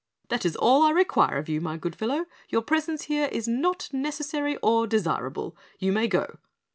That 0.29 0.47
is 0.47 0.55
all 0.55 0.81
I 0.81 0.89
require 0.89 1.37
of 1.37 1.47
you, 1.47 1.61
my 1.61 1.77
good 1.77 1.95
fellow, 1.95 2.25
your 2.49 2.63
presence 2.63 3.03
here 3.03 3.29
is 3.31 3.47
not 3.47 3.87
necessary 3.93 4.57
or 4.63 4.87
desirable. 4.87 5.55
You 5.77 5.91
may 5.91 6.07
go. 6.07 6.39